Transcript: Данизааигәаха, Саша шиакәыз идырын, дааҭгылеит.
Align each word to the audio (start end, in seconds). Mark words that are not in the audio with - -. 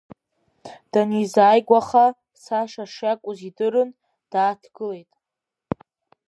Данизааигәаха, 0.91 2.05
Саша 2.43 2.85
шиакәыз 2.93 3.39
идырын, 3.49 3.89
дааҭгылеит. 4.31 5.11